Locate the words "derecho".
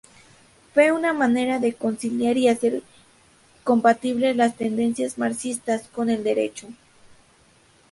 6.23-6.67